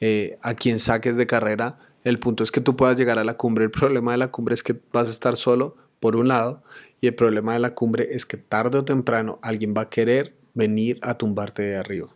eh, 0.00 0.38
a 0.42 0.54
quién 0.54 0.78
saques 0.78 1.16
de 1.16 1.26
carrera, 1.26 1.76
el 2.06 2.20
punto 2.20 2.44
es 2.44 2.52
que 2.52 2.60
tú 2.60 2.76
puedas 2.76 2.96
llegar 2.96 3.18
a 3.18 3.24
la 3.24 3.36
cumbre. 3.36 3.64
El 3.64 3.70
problema 3.72 4.12
de 4.12 4.18
la 4.18 4.30
cumbre 4.30 4.54
es 4.54 4.62
que 4.62 4.80
vas 4.92 5.08
a 5.08 5.10
estar 5.10 5.36
solo, 5.36 5.76
por 5.98 6.14
un 6.14 6.28
lado, 6.28 6.62
y 7.00 7.08
el 7.08 7.14
problema 7.14 7.54
de 7.54 7.58
la 7.58 7.74
cumbre 7.74 8.08
es 8.12 8.24
que 8.26 8.36
tarde 8.36 8.78
o 8.78 8.84
temprano 8.84 9.40
alguien 9.42 9.74
va 9.76 9.82
a 9.82 9.90
querer 9.90 10.36
venir 10.54 11.00
a 11.02 11.14
tumbarte 11.18 11.62
de 11.62 11.76
arriba. 11.76 12.15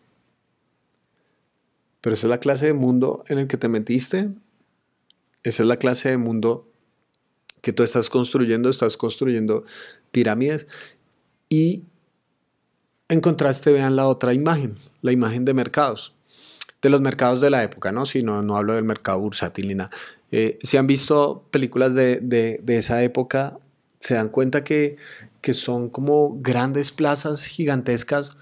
Pero 2.01 2.15
esa 2.15 2.27
es 2.27 2.31
la 2.31 2.39
clase 2.39 2.67
de 2.67 2.75
mundo 2.75 3.25
en 3.29 3.39
el 3.39 3.47
que 3.47 3.57
te 3.57 3.69
metiste. 3.69 4.31
Esa 5.43 5.63
es 5.63 5.67
la 5.67 5.77
clase 5.77 6.11
de 6.11 6.17
mundo 6.17 6.69
que 7.63 7.73
tú 7.73 7.83
estás 7.83 8.09
construyendo. 8.09 8.71
Estás 8.71 8.97
construyendo 8.97 9.65
pirámides. 10.11 10.67
Y 11.49 11.85
en 13.09 13.21
contraste 13.21 13.73
vean 13.73 13.97
la 13.97 14.07
otra 14.07 14.33
imagen, 14.33 14.77
la 15.03 15.13
imagen 15.13 15.45
de 15.45 15.53
mercados. 15.53 16.15
De 16.81 16.89
los 16.89 17.01
mercados 17.01 17.41
de 17.41 17.51
la 17.51 17.63
época, 17.63 17.93
¿no? 17.93 18.07
Si 18.07 18.23
no, 18.23 18.41
no 18.43 18.57
hablo 18.57 18.75
del 18.75 18.85
mercado 18.85 19.19
bursátil 19.21 19.69
ni. 19.69 19.85
Eh, 20.31 20.59
si 20.63 20.77
han 20.77 20.87
visto 20.87 21.45
películas 21.51 21.95
de, 21.95 22.21
de, 22.21 22.79
esa 22.79 23.03
época, 23.03 23.59
se 23.99 24.15
dan 24.15 24.29
cuenta 24.29 24.63
que, 24.63 24.97
que 25.41 25.53
son 25.53 25.91
como 25.91 26.39
grandes 26.41 26.93
plazas 26.93 27.45
gigantescas 27.45 28.39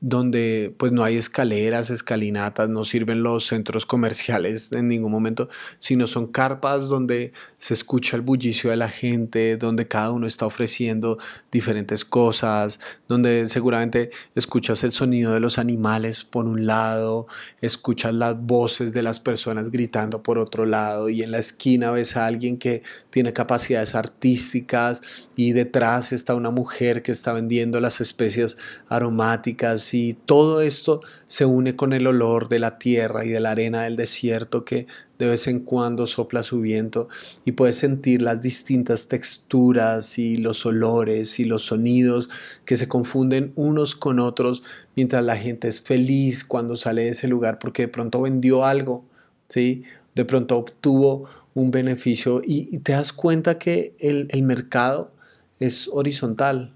donde 0.00 0.72
pues 0.78 0.92
no 0.92 1.02
hay 1.02 1.16
escaleras, 1.16 1.90
escalinatas, 1.90 2.68
no 2.68 2.84
sirven 2.84 3.24
los 3.24 3.46
centros 3.46 3.84
comerciales 3.84 4.70
en 4.70 4.86
ningún 4.86 5.10
momento, 5.10 5.48
sino 5.80 6.06
son 6.06 6.28
carpas 6.28 6.88
donde 6.88 7.32
se 7.58 7.74
escucha 7.74 8.16
el 8.16 8.22
bullicio 8.22 8.70
de 8.70 8.76
la 8.76 8.88
gente, 8.88 9.56
donde 9.56 9.88
cada 9.88 10.12
uno 10.12 10.28
está 10.28 10.46
ofreciendo 10.46 11.18
diferentes 11.50 12.04
cosas, 12.04 12.78
donde 13.08 13.48
seguramente 13.48 14.10
escuchas 14.36 14.84
el 14.84 14.92
sonido 14.92 15.32
de 15.34 15.40
los 15.40 15.58
animales 15.58 16.24
por 16.24 16.46
un 16.46 16.66
lado, 16.66 17.26
escuchas 17.60 18.14
las 18.14 18.40
voces 18.40 18.92
de 18.92 19.02
las 19.02 19.18
personas 19.18 19.70
gritando 19.70 20.22
por 20.22 20.38
otro 20.38 20.64
lado 20.64 21.08
y 21.08 21.24
en 21.24 21.32
la 21.32 21.38
esquina 21.38 21.90
ves 21.90 22.16
a 22.16 22.26
alguien 22.26 22.56
que 22.56 22.82
tiene 23.10 23.32
capacidades 23.32 23.96
artísticas 23.96 25.28
y 25.34 25.52
detrás 25.52 26.12
está 26.12 26.36
una 26.36 26.50
mujer 26.50 27.02
que 27.02 27.10
está 27.10 27.32
vendiendo 27.32 27.80
las 27.80 28.00
especias 28.00 28.56
aromáticas 28.88 29.87
y 29.94 30.12
todo 30.12 30.60
esto 30.60 31.00
se 31.26 31.44
une 31.44 31.76
con 31.76 31.92
el 31.92 32.06
olor 32.06 32.48
de 32.48 32.58
la 32.58 32.78
tierra 32.78 33.24
y 33.24 33.28
de 33.28 33.40
la 33.40 33.52
arena 33.52 33.82
del 33.82 33.96
desierto 33.96 34.64
que 34.64 34.86
de 35.18 35.26
vez 35.28 35.48
en 35.48 35.60
cuando 35.60 36.06
sopla 36.06 36.42
su 36.42 36.60
viento 36.60 37.08
y 37.44 37.52
puedes 37.52 37.76
sentir 37.76 38.22
las 38.22 38.40
distintas 38.40 39.08
texturas 39.08 40.18
y 40.18 40.36
los 40.36 40.64
olores 40.66 41.40
y 41.40 41.44
los 41.44 41.64
sonidos 41.64 42.30
que 42.64 42.76
se 42.76 42.88
confunden 42.88 43.52
unos 43.56 43.94
con 43.94 44.20
otros 44.20 44.62
mientras 44.96 45.24
la 45.24 45.36
gente 45.36 45.68
es 45.68 45.80
feliz 45.80 46.44
cuando 46.44 46.76
sale 46.76 47.04
de 47.04 47.10
ese 47.10 47.28
lugar 47.28 47.58
porque 47.58 47.82
de 47.82 47.88
pronto 47.88 48.22
vendió 48.22 48.64
algo, 48.64 49.04
¿sí? 49.48 49.84
De 50.14 50.24
pronto 50.24 50.56
obtuvo 50.56 51.28
un 51.54 51.70
beneficio 51.70 52.42
y, 52.44 52.78
te 52.78 52.92
das 52.92 53.12
cuenta 53.12 53.58
que 53.58 53.94
el 54.00 54.42
mercado 54.42 55.12
es 55.58 55.88
horizontal. 55.92 56.74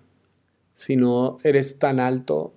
Si 0.72 0.96
no 0.96 1.38
eres 1.44 1.78
tan 1.78 2.00
alto, 2.00 2.52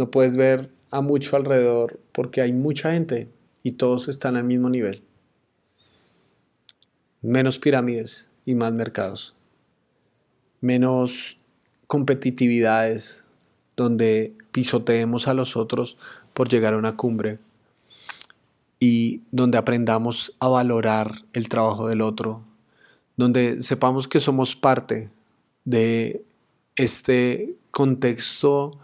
no 0.00 0.10
puedes 0.10 0.38
ver 0.38 0.72
a 0.90 1.02
mucho 1.02 1.36
alrededor 1.36 2.00
porque 2.12 2.40
hay 2.40 2.54
mucha 2.54 2.92
gente 2.92 3.28
y 3.62 3.72
todos 3.72 4.08
están 4.08 4.34
al 4.34 4.44
mismo 4.44 4.70
nivel. 4.70 5.02
menos 7.22 7.58
pirámides 7.58 8.30
y 8.46 8.54
más 8.54 8.72
mercados, 8.72 9.34
menos 10.62 11.38
competitividades 11.86 13.24
donde 13.76 14.34
pisoteemos 14.52 15.28
a 15.28 15.34
los 15.34 15.54
otros 15.54 15.98
por 16.32 16.48
llegar 16.48 16.72
a 16.72 16.78
una 16.78 16.96
cumbre 16.96 17.38
y 18.78 19.20
donde 19.32 19.58
aprendamos 19.58 20.34
a 20.40 20.48
valorar 20.48 21.26
el 21.34 21.50
trabajo 21.50 21.88
del 21.88 22.00
otro, 22.00 22.42
donde 23.18 23.60
sepamos 23.60 24.08
que 24.08 24.18
somos 24.18 24.56
parte 24.56 25.12
de 25.66 26.24
este 26.74 27.54
contexto 27.70 28.80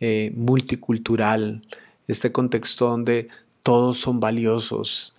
eh, 0.00 0.32
multicultural, 0.34 1.62
este 2.08 2.32
contexto 2.32 2.88
donde 2.88 3.28
todos 3.62 3.98
son 3.98 4.18
valiosos, 4.18 5.14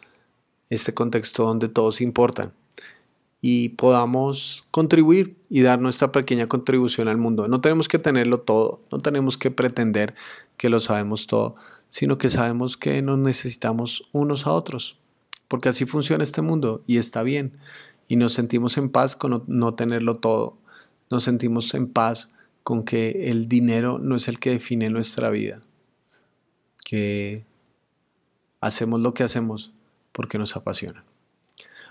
este 0.69 0.93
contexto 0.93 1.45
donde 1.45 1.67
todos 1.69 2.01
importan 2.01 2.53
y 3.41 3.69
podamos 3.69 4.65
contribuir 4.69 5.35
y 5.49 5.61
dar 5.61 5.79
nuestra 5.79 6.11
pequeña 6.11 6.47
contribución 6.47 7.07
al 7.07 7.17
mundo. 7.17 7.47
No 7.47 7.59
tenemos 7.59 7.87
que 7.87 7.97
tenerlo 7.97 8.39
todo, 8.39 8.81
no 8.91 8.99
tenemos 8.99 9.37
que 9.37 9.49
pretender 9.49 10.13
que 10.57 10.69
lo 10.69 10.79
sabemos 10.79 11.25
todo, 11.25 11.55
sino 11.89 12.19
que 12.19 12.29
sabemos 12.29 12.77
que 12.77 13.01
nos 13.01 13.17
necesitamos 13.17 14.07
unos 14.11 14.45
a 14.45 14.51
otros, 14.51 14.99
porque 15.47 15.69
así 15.69 15.85
funciona 15.85 16.23
este 16.23 16.43
mundo 16.43 16.83
y 16.85 16.97
está 16.97 17.23
bien. 17.23 17.57
Y 18.07 18.15
nos 18.15 18.33
sentimos 18.33 18.77
en 18.77 18.89
paz 18.89 19.15
con 19.15 19.43
no 19.47 19.73
tenerlo 19.73 20.17
todo, 20.17 20.57
nos 21.09 21.23
sentimos 21.23 21.73
en 21.73 21.87
paz 21.87 22.35
con 22.63 22.83
que 22.83 23.29
el 23.29 23.47
dinero 23.47 23.99
no 23.99 24.15
es 24.15 24.27
el 24.27 24.39
que 24.39 24.51
define 24.51 24.89
nuestra 24.89 25.29
vida, 25.29 25.61
que 26.85 27.45
hacemos 28.59 29.01
lo 29.01 29.13
que 29.13 29.23
hacemos 29.23 29.73
porque 30.11 30.37
nos 30.37 30.55
apasiona. 30.55 31.03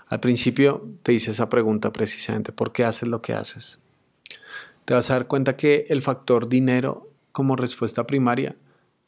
Al 0.07 0.19
principio 0.19 0.87
te 1.03 1.13
hice 1.13 1.31
esa 1.31 1.49
pregunta 1.49 1.93
precisamente, 1.93 2.51
¿por 2.51 2.71
qué 2.71 2.83
haces 2.83 3.07
lo 3.07 3.21
que 3.21 3.33
haces? 3.33 3.79
Te 4.85 4.93
vas 4.93 5.09
a 5.09 5.13
dar 5.13 5.27
cuenta 5.27 5.55
que 5.55 5.85
el 5.89 6.01
factor 6.01 6.49
dinero 6.49 7.09
como 7.31 7.55
respuesta 7.55 8.05
primaria 8.05 8.55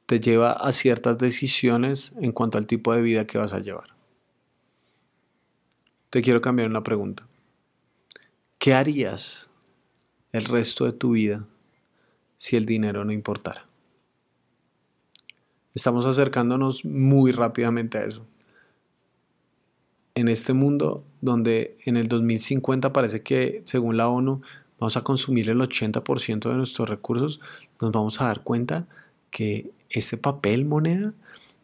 te 0.06 0.20
lleva 0.20 0.52
a 0.52 0.72
ciertas 0.72 1.18
decisiones 1.18 2.14
en 2.22 2.32
cuanto 2.32 2.58
al 2.58 2.68
tipo 2.68 2.94
de 2.94 3.02
vida 3.02 3.26
que 3.26 3.38
vas 3.38 3.54
a 3.54 3.60
llevar. 3.60 3.96
Te 6.10 6.22
quiero 6.22 6.42
cambiar 6.42 6.70
una 6.70 6.84
pregunta. 6.84 7.28
¿Qué 8.60 8.74
harías 8.74 9.50
el 10.32 10.46
resto 10.46 10.86
de 10.86 10.94
tu 10.94 11.12
vida 11.12 11.48
si 12.44 12.58
el 12.58 12.66
dinero 12.66 13.06
no 13.06 13.14
importara? 13.14 13.66
Estamos 15.74 16.06
acercándonos 16.06 16.84
muy 16.84 17.32
rápidamente 17.32 17.98
a 18.00 18.04
eso. 18.04 18.26
En 20.14 20.28
este 20.28 20.52
mundo 20.52 21.06
donde 21.22 21.78
en 21.86 21.96
el 21.96 22.10
2050 22.10 22.92
parece 22.92 23.24
que, 23.24 23.62
según 23.64 23.96
la 23.96 24.10
ONU, 24.10 24.42
vamos 24.78 24.98
a 24.98 25.06
consumir 25.06 25.50
el 25.50 25.62
80% 25.62 26.50
de 26.50 26.58
nuestros 26.58 26.90
recursos, 26.90 27.40
nos 27.80 27.94
vamos 27.94 28.20
a 28.20 28.26
dar 28.26 28.44
cuenta 28.44 28.88
que 29.32 29.72
ese 29.90 30.18
papel 30.18 30.66
moneda 30.66 31.14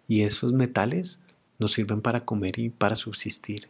y 0.07 0.21
esos 0.21 0.53
metales 0.53 1.19
nos 1.57 1.73
sirven 1.73 1.99
para 1.99 2.23
comer 2.23 2.57
y 2.57 2.69
para 2.69 2.95
subsistir. 2.95 3.67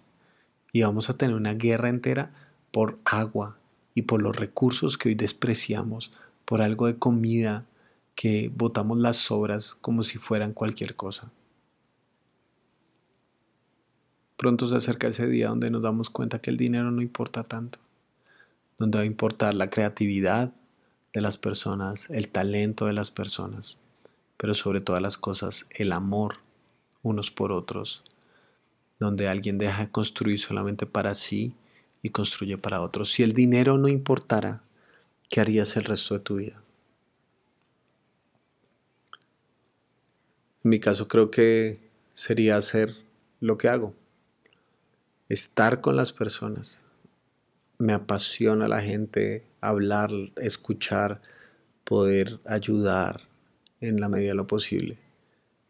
Y 0.73 0.83
vamos 0.83 1.09
a 1.09 1.17
tener 1.17 1.35
una 1.35 1.55
guerra 1.55 1.89
entera 1.89 2.31
por 2.69 2.99
agua 3.03 3.57
y 3.95 4.03
por 4.03 4.21
los 4.21 4.35
recursos 4.35 4.95
que 4.95 5.09
hoy 5.09 5.15
despreciamos, 5.15 6.11
por 6.49 6.63
algo 6.63 6.87
de 6.87 6.97
comida 6.97 7.67
que 8.15 8.51
botamos 8.51 8.97
las 8.97 9.17
sobras 9.17 9.75
como 9.75 10.01
si 10.01 10.17
fueran 10.17 10.53
cualquier 10.53 10.95
cosa. 10.95 11.31
Pronto 14.35 14.67
se 14.67 14.77
acerca 14.77 15.09
ese 15.09 15.27
día 15.27 15.49
donde 15.49 15.69
nos 15.69 15.83
damos 15.83 16.09
cuenta 16.09 16.39
que 16.39 16.49
el 16.49 16.57
dinero 16.57 16.89
no 16.89 17.03
importa 17.03 17.43
tanto, 17.43 17.77
donde 18.79 18.97
va 18.97 19.03
a 19.03 19.05
importar 19.05 19.53
la 19.53 19.69
creatividad 19.69 20.51
de 21.13 21.21
las 21.21 21.37
personas, 21.37 22.09
el 22.09 22.29
talento 22.29 22.87
de 22.87 22.93
las 22.93 23.11
personas 23.11 23.77
pero 24.39 24.53
sobre 24.53 24.79
todas 24.79 25.01
las 25.01 25.17
cosas 25.17 25.65
el 25.69 25.91
amor 25.91 26.37
unos 27.03 27.29
por 27.29 27.51
otros, 27.51 28.03
donde 28.97 29.27
alguien 29.27 29.57
deja 29.57 29.83
de 29.83 29.91
construir 29.91 30.39
solamente 30.39 30.85
para 30.85 31.13
sí 31.13 31.53
y 32.01 32.11
construye 32.11 32.57
para 32.57 32.81
otros. 32.81 33.11
Si 33.11 33.21
el 33.21 33.33
dinero 33.33 33.77
no 33.77 33.89
importara, 33.89 34.61
¿qué 35.29 35.39
harías 35.39 35.77
el 35.77 35.85
resto 35.85 36.15
de 36.15 36.19
tu 36.19 36.35
vida? 36.35 36.61
En 40.63 40.71
mi 40.71 40.79
caso 40.79 41.07
creo 41.07 41.31
que 41.31 41.79
sería 42.13 42.57
hacer 42.57 42.93
lo 43.39 43.57
que 43.57 43.69
hago, 43.69 43.93
estar 45.29 45.79
con 45.79 45.95
las 45.95 46.11
personas. 46.11 46.81
Me 47.77 47.93
apasiona 47.93 48.67
la 48.67 48.81
gente, 48.81 49.45
hablar, 49.61 50.09
escuchar, 50.35 51.21
poder 51.85 52.39
ayudar, 52.45 53.29
en 53.81 53.99
la 53.99 54.09
medida 54.09 54.29
de 54.29 54.35
lo 54.35 54.47
posible. 54.47 54.97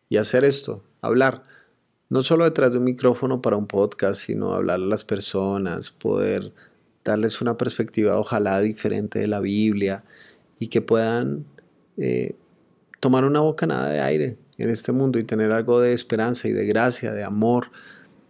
Y 0.10 0.18
hacer 0.18 0.44
esto, 0.44 0.84
hablar, 1.02 1.44
no 2.10 2.24
solo 2.24 2.46
detrás 2.46 2.72
de 2.72 2.80
un 2.80 2.86
micrófono 2.86 3.42
para 3.42 3.58
un 3.58 3.68
podcast, 3.68 4.22
sino 4.22 4.54
hablar 4.54 4.80
a 4.80 4.86
las 4.86 5.04
personas, 5.04 5.92
poder 5.92 6.52
darles 7.10 7.42
una 7.42 7.58
perspectiva 7.58 8.18
ojalá 8.18 8.60
diferente 8.62 9.20
de 9.20 9.28
la 9.28 9.40
Biblia 9.40 10.04
y 10.58 10.68
que 10.68 10.82
puedan 10.82 11.46
eh, 11.98 12.36
tomar 13.00 13.26
una 13.26 13.42
bocanada 13.42 13.90
de 13.90 14.02
aire 14.02 14.38
en 14.58 14.70
este 14.70 14.92
mundo 14.92 15.20
y 15.20 15.24
tener 15.24 15.52
algo 15.52 15.80
de 15.80 15.94
esperanza 15.94 16.48
y 16.48 16.52
de 16.52 16.66
gracia, 16.66 17.14
de 17.14 17.24
amor 17.24 17.72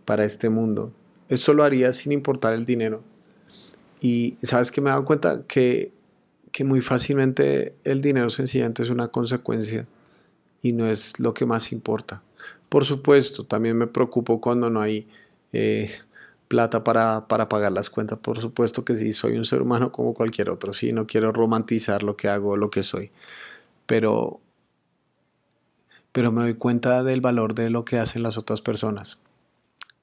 para 0.06 0.26
este 0.26 0.50
mundo. 0.50 0.94
Esto 1.28 1.54
lo 1.54 1.64
haría 1.64 1.92
sin 1.94 2.12
importar 2.12 2.54
el 2.54 2.66
dinero. 2.66 3.04
Y 4.02 4.38
sabes 4.42 4.72
que 4.72 4.82
me 4.82 4.90
he 4.90 4.92
dado 4.92 5.06
cuenta 5.06 5.44
que 5.48 5.92
que 6.52 6.64
muy 6.64 6.82
fácilmente 6.82 7.76
el 7.84 8.02
dinero 8.02 8.30
sencillamente 8.30 8.84
es 8.84 8.90
una 8.90 9.10
consecuencia 9.10 9.88
y 10.62 10.74
no 10.74 10.88
es 10.88 11.20
lo 11.20 11.34
que 11.34 11.46
más 11.46 11.72
importa. 11.72 12.22
Por 12.70 12.86
supuesto, 12.86 13.46
también 13.46 13.78
me 13.78 13.88
preocupo 13.88 14.42
cuando 14.42 14.70
no 14.70 14.82
hay 14.82 15.08
eh, 15.54 15.90
plata 16.50 16.84
para, 16.84 17.28
pagar 17.28 17.72
las 17.72 17.90
cuentas. 17.90 18.20
Por 18.20 18.42
supuesto 18.42 18.84
que 18.84 18.96
sí, 18.96 19.14
soy 19.14 19.38
un 19.38 19.46
ser 19.46 19.62
humano 19.62 19.94
como 19.94 20.14
cualquier 20.14 20.50
otro. 20.50 20.74
Sí, 20.74 20.92
no 20.92 21.08
quiero 21.08 21.32
romantizar 21.32 22.04
lo 22.04 22.18
que 22.18 22.28
hago, 22.28 22.58
lo 22.58 22.70
que 22.70 22.84
soy. 22.84 23.12
Pero, 23.86 24.42
pero 26.12 26.32
me 26.34 26.42
doy 26.42 26.56
cuenta 26.56 27.04
del 27.04 27.22
valor 27.22 27.54
de 27.54 27.70
lo 27.70 27.86
que 27.86 28.00
hacen 28.00 28.24
las 28.24 28.38
otras 28.38 28.62
personas. 28.62 29.20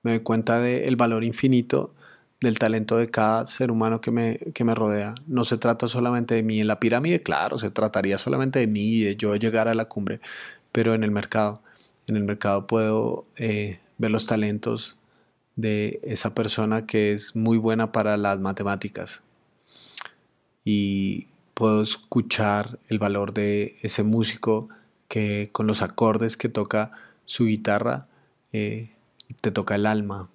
Me 0.03 0.13
doy 0.13 0.21
cuenta 0.21 0.61
del 0.61 0.97
valor 0.97 1.25
infinito 1.25 1.93
del 2.41 2.59
talento 2.59 2.99
de 2.99 3.11
cada 3.11 3.47
ser 3.47 3.71
humano 3.71 4.01
que 4.01 4.11
me, 4.11 4.39
que 4.55 4.63
me 4.63 4.75
rodea. 4.75 5.15
No 5.27 5.45
se 5.45 5.57
trata 5.57 5.89
solamente 5.89 6.35
de 6.35 6.43
mí 6.43 6.61
en 6.61 6.69
la 6.69 6.79
pirámide, 6.79 7.23
claro, 7.23 7.59
se 7.59 7.71
trataría 7.71 8.19
solamente 8.19 8.59
de 8.61 8.67
mí 8.67 8.97
y 8.97 9.05
de 9.05 9.17
yo 9.17 9.35
llegar 9.37 9.69
a 9.69 9.75
la 9.75 9.87
cumbre, 9.87 10.21
pero 10.71 10.95
en 10.95 11.03
el 11.03 11.11
mercado. 11.11 11.63
En 12.07 12.17
el 12.17 12.25
mercado 12.25 12.67
puedo 12.67 13.25
eh, 13.37 13.81
ver 13.99 14.11
los 14.13 14.27
talentos 14.27 14.97
de 15.57 16.01
esa 16.03 16.35
persona 16.35 16.87
que 16.87 17.13
es 17.13 17.35
muy 17.35 17.59
buena 17.59 17.93
para 17.93 18.17
las 18.17 18.39
matemáticas. 18.39 19.23
Y 20.65 21.29
puedo 21.55 21.83
escuchar 21.83 22.79
el 22.89 22.99
valor 22.99 23.33
de 23.33 23.79
ese 23.83 24.03
músico 24.03 24.69
que 25.09 25.49
con 25.53 25.67
los 25.67 25.83
acordes 25.83 26.37
que 26.37 26.49
toca 26.49 26.91
su 27.25 27.47
guitarra 27.47 28.07
eh, 28.53 28.91
te 29.41 29.51
toca 29.51 29.75
el 29.75 29.87
alma, 29.87 30.31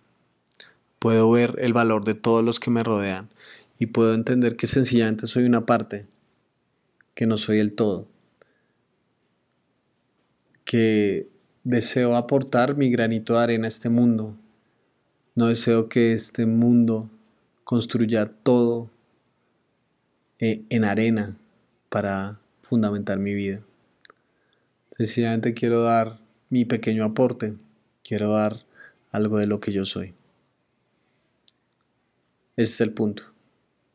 puedo 0.99 1.29
ver 1.31 1.55
el 1.59 1.73
valor 1.73 2.05
de 2.05 2.13
todos 2.13 2.43
los 2.43 2.59
que 2.59 2.71
me 2.71 2.83
rodean 2.83 3.29
y 3.77 3.87
puedo 3.87 4.13
entender 4.13 4.55
que 4.55 4.67
sencillamente 4.67 5.27
soy 5.27 5.45
una 5.45 5.65
parte, 5.65 6.07
que 7.15 7.25
no 7.25 7.37
soy 7.37 7.59
el 7.59 7.73
todo, 7.73 8.07
que 10.65 11.29
deseo 11.63 12.15
aportar 12.15 12.77
mi 12.77 12.91
granito 12.91 13.33
de 13.33 13.39
arena 13.39 13.65
a 13.65 13.67
este 13.67 13.89
mundo. 13.89 14.37
No 15.33 15.47
deseo 15.47 15.87
que 15.87 16.11
este 16.11 16.45
mundo 16.45 17.09
construya 17.63 18.25
todo 18.25 18.89
eh, 20.39 20.63
en 20.69 20.83
arena 20.83 21.37
para 21.89 22.41
fundamentar 22.61 23.17
mi 23.17 23.33
vida. 23.33 23.63
Sencillamente 24.89 25.53
quiero 25.53 25.83
dar 25.83 26.19
mi 26.49 26.65
pequeño 26.65 27.05
aporte, 27.05 27.55
quiero 28.03 28.31
dar 28.31 28.65
algo 29.09 29.37
de 29.37 29.47
lo 29.47 29.61
que 29.61 29.71
yo 29.71 29.85
soy. 29.85 30.13
Ese 32.57 32.73
es 32.73 32.81
el 32.81 32.93
punto. 32.93 33.23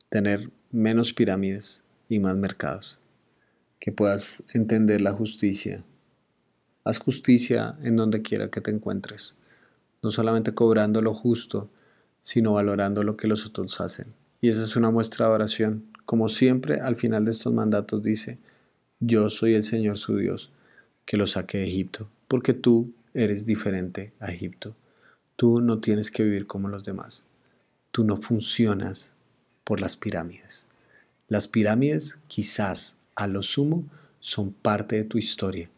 Tener 0.09 0.51
menos 0.71 1.13
pirámides 1.13 1.85
y 2.09 2.19
más 2.19 2.37
mercados. 2.37 2.99
Que 3.79 3.93
puedas 3.93 4.43
entender 4.55 5.03
la 5.03 5.13
justicia. 5.13 5.85
Haz 6.85 6.99
justicia 6.99 7.77
en 7.83 7.97
donde 7.97 8.23
quiera 8.23 8.51
que 8.51 8.63
te 8.63 8.71
encuentres 8.71 9.37
no 10.03 10.11
solamente 10.11 10.55
cobrando 10.55 11.03
lo 11.03 11.13
justo, 11.13 11.71
sino 12.23 12.53
valorando 12.53 13.03
lo 13.03 13.17
que 13.17 13.29
los 13.29 13.47
otros 13.47 13.81
hacen. 13.81 14.13
Y 14.41 14.49
esa 14.49 14.65
es 14.65 14.77
una 14.77 14.91
muestra 14.91 15.27
de 15.27 15.33
oración. 15.33 15.85
Como 16.05 16.29
siempre, 16.29 16.81
al 16.81 16.97
final 16.97 17.25
de 17.25 17.31
estos 17.31 17.53
mandatos 17.53 18.03
dice, 18.03 18.39
yo 19.01 19.31
soy 19.31 19.55
el 19.55 19.63
Señor 19.63 19.99
su 19.99 20.17
Dios, 20.17 20.51
que 21.05 21.17
lo 21.17 21.27
saque 21.27 21.59
de 21.59 21.65
Egipto, 21.65 22.09
porque 22.29 22.53
tú 22.53 22.93
eres 23.15 23.47
diferente 23.47 24.13
a 24.21 24.33
Egipto. 24.33 24.75
Tú 25.37 25.61
no 25.61 25.81
tienes 25.81 26.11
que 26.11 26.25
vivir 26.25 26.47
como 26.47 26.69
los 26.69 26.85
demás. 26.85 27.25
Tú 27.91 28.05
no 28.05 28.17
funcionas 28.17 29.15
por 29.65 29.81
las 29.81 29.97
pirámides. 29.97 30.67
Las 31.29 31.49
pirámides 31.49 32.19
quizás 32.29 32.97
a 33.15 33.27
lo 33.27 33.43
sumo 33.43 33.85
son 34.21 34.53
parte 34.53 34.97
de 34.97 35.05
tu 35.05 35.19
historia, 35.19 35.69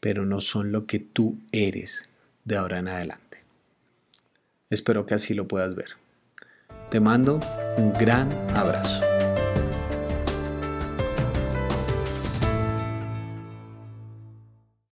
pero 0.00 0.24
no 0.24 0.40
son 0.40 0.72
lo 0.72 0.86
que 0.86 0.98
tú 0.98 1.38
eres 1.52 2.08
de 2.44 2.56
ahora 2.56 2.78
en 2.78 2.88
adelante. 2.88 3.39
Espero 4.70 5.04
que 5.04 5.14
así 5.14 5.34
lo 5.34 5.48
puedas 5.48 5.74
ver. 5.74 5.96
Te 6.90 7.00
mando 7.00 7.40
un 7.76 7.92
gran 7.92 8.30
abrazo. 8.56 9.09